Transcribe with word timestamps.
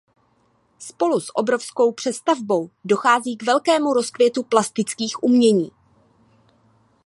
Spolu 0.79 1.19
s 1.19 1.25
obrovskou 1.35 1.91
přestavbou 1.91 2.69
dochází 2.85 3.37
k 3.37 3.43
velkému 3.43 3.93
rozkvětu 3.93 4.43
plastických 4.43 5.23
umění. 5.23 5.71